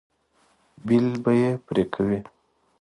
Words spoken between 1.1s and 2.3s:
به یې پرې کوئ.